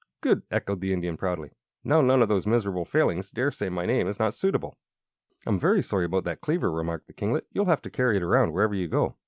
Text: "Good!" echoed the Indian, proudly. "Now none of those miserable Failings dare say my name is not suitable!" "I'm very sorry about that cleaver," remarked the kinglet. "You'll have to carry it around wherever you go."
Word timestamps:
"Good!" 0.21 0.41
echoed 0.49 0.81
the 0.81 0.93
Indian, 0.93 1.15
proudly. 1.15 1.51
"Now 1.83 2.01
none 2.01 2.23
of 2.23 2.27
those 2.27 2.47
miserable 2.47 2.85
Failings 2.85 3.29
dare 3.29 3.51
say 3.51 3.69
my 3.69 3.85
name 3.85 4.07
is 4.07 4.17
not 4.17 4.33
suitable!" 4.33 4.75
"I'm 5.45 5.59
very 5.59 5.83
sorry 5.83 6.05
about 6.05 6.23
that 6.23 6.41
cleaver," 6.41 6.71
remarked 6.71 7.05
the 7.05 7.13
kinglet. 7.13 7.45
"You'll 7.51 7.65
have 7.65 7.83
to 7.83 7.91
carry 7.91 8.17
it 8.17 8.23
around 8.23 8.51
wherever 8.51 8.73
you 8.73 8.87
go." 8.87 9.15